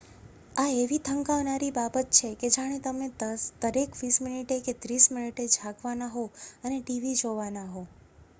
[0.55, 3.07] આ એવી થકાવનારી બાબત છે કે જાણે તમે
[3.63, 6.23] દરેક વીસ મીનીટે કે ત્રીસ મીનીટે જાગવાના હો
[6.63, 7.81] અને tv જોવાના હો